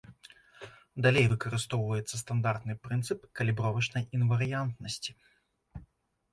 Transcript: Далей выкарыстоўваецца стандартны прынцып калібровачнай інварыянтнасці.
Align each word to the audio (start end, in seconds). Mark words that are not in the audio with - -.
Далей 1.05 1.25
выкарыстоўваецца 1.33 2.15
стандартны 2.23 2.73
прынцып 2.89 3.19
калібровачнай 3.43 4.03
інварыянтнасці. 4.21 5.11